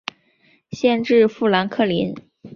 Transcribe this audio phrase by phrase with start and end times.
[0.71, 2.15] 县治富兰克林。